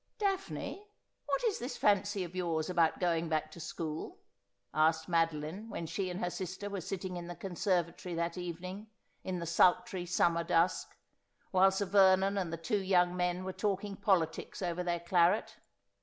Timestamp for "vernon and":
11.85-12.51